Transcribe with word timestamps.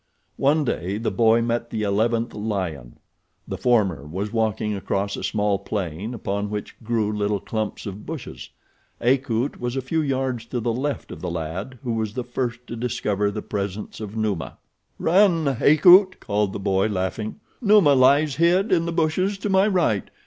One 0.37 0.65
day 0.65 0.97
the 0.97 1.11
boy 1.11 1.43
met 1.43 1.69
the 1.69 1.83
eleventh 1.83 2.33
lion. 2.33 2.97
The 3.47 3.55
former 3.55 4.03
was 4.03 4.33
walking 4.33 4.73
across 4.73 5.15
a 5.15 5.23
small 5.23 5.59
plain 5.59 6.15
upon 6.15 6.49
which 6.49 6.75
grew 6.83 7.15
little 7.15 7.39
clumps 7.39 7.85
of 7.85 8.03
bushes. 8.03 8.49
Akut 8.99 9.59
was 9.59 9.75
a 9.75 9.81
few 9.83 10.01
yards 10.01 10.47
to 10.47 10.59
the 10.59 10.73
left 10.73 11.11
of 11.11 11.21
the 11.21 11.29
lad 11.29 11.77
who 11.83 11.93
was 11.93 12.15
the 12.15 12.23
first 12.23 12.65
to 12.65 12.75
discover 12.75 13.29
the 13.29 13.43
presence 13.43 13.99
of 13.99 14.17
Numa. 14.17 14.57
"Run, 14.97 15.45
Akut," 15.61 16.19
called 16.19 16.53
the 16.53 16.59
boy, 16.59 16.87
laughing. 16.87 17.39
"Numa 17.61 17.93
lies 17.93 18.37
hid 18.37 18.71
in 18.71 18.87
the 18.87 18.91
bushes 18.91 19.37
to 19.37 19.49
my 19.49 19.67
right. 19.67 20.09